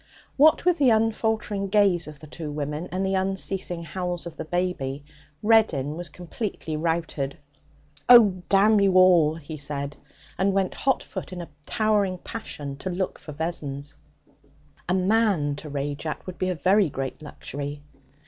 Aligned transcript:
What 0.35 0.65
with 0.65 0.79
the 0.79 0.89
unfaltering 0.89 1.67
gaze 1.67 2.07
of 2.07 2.17
the 2.17 2.25
two 2.25 2.49
women, 2.51 2.89
and 2.91 3.05
the 3.05 3.13
unceasing 3.13 3.83
howls 3.83 4.25
of 4.25 4.35
the 4.35 4.45
baby, 4.45 5.03
Reddin 5.43 5.95
was 5.95 6.09
completely 6.09 6.75
routed. 6.75 7.37
'Oh, 8.09 8.41
damn 8.49 8.79
you 8.79 8.93
all!' 8.95 9.35
he 9.35 9.57
said, 9.57 9.97
and 10.39 10.53
went 10.53 10.73
hot 10.73 11.03
foot 11.03 11.31
in 11.31 11.39
a 11.39 11.49
towering 11.67 12.17
passion 12.17 12.77
to 12.77 12.89
look 12.89 13.19
for 13.19 13.31
Vessons. 13.31 13.95
A 14.89 14.95
man 14.95 15.55
to 15.57 15.69
rage 15.69 16.07
at 16.07 16.25
would 16.25 16.39
be 16.39 16.49
a 16.49 16.55
very 16.55 16.89
great 16.89 17.21
luxury. 17.21 17.83